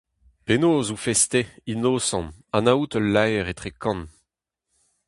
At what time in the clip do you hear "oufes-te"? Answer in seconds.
0.93-1.41